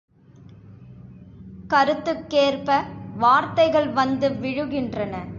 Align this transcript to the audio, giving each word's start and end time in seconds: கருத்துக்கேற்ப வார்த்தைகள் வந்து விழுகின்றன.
கருத்துக்கேற்ப 1.67 2.83
வார்த்தைகள் 3.15 3.87
வந்து 3.87 4.29
விழுகின்றன. 4.29 5.23